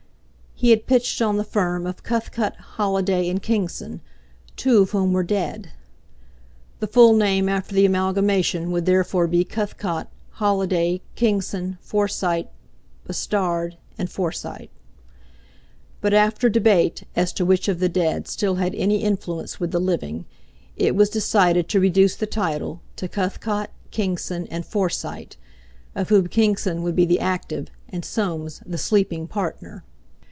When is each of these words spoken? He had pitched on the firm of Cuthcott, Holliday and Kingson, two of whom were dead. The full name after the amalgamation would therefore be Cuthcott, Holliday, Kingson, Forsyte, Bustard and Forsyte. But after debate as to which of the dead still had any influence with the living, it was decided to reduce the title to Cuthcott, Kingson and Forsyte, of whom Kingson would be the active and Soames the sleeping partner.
He 0.53 0.69
had 0.69 0.85
pitched 0.85 1.23
on 1.23 1.37
the 1.37 1.43
firm 1.43 1.87
of 1.87 2.03
Cuthcott, 2.03 2.55
Holliday 2.55 3.27
and 3.29 3.41
Kingson, 3.41 3.99
two 4.55 4.83
of 4.83 4.91
whom 4.91 5.11
were 5.11 5.23
dead. 5.23 5.71
The 6.79 6.85
full 6.85 7.15
name 7.15 7.49
after 7.49 7.73
the 7.73 7.87
amalgamation 7.87 8.69
would 8.69 8.85
therefore 8.85 9.25
be 9.25 9.43
Cuthcott, 9.43 10.05
Holliday, 10.33 11.01
Kingson, 11.15 11.79
Forsyte, 11.81 12.47
Bustard 13.07 13.75
and 13.97 14.07
Forsyte. 14.07 14.69
But 15.99 16.13
after 16.13 16.47
debate 16.47 17.05
as 17.15 17.33
to 17.33 17.43
which 17.45 17.67
of 17.67 17.79
the 17.79 17.89
dead 17.89 18.27
still 18.27 18.55
had 18.55 18.75
any 18.75 18.97
influence 18.99 19.59
with 19.59 19.71
the 19.71 19.79
living, 19.79 20.25
it 20.77 20.95
was 20.95 21.09
decided 21.09 21.69
to 21.69 21.79
reduce 21.79 22.15
the 22.15 22.27
title 22.27 22.81
to 22.97 23.07
Cuthcott, 23.07 23.71
Kingson 23.89 24.45
and 24.51 24.63
Forsyte, 24.63 25.37
of 25.95 26.09
whom 26.09 26.27
Kingson 26.27 26.83
would 26.83 26.95
be 26.95 27.05
the 27.07 27.19
active 27.19 27.69
and 27.89 28.05
Soames 28.05 28.61
the 28.63 28.77
sleeping 28.77 29.25
partner. 29.27 29.83